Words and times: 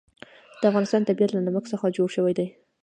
د 0.59 0.61
افغانستان 0.71 1.01
طبیعت 1.09 1.31
له 1.33 1.41
نمک 1.47 1.65
څخه 1.73 1.93
جوړ 1.97 2.07
شوی 2.15 2.33
دی. 2.39 2.47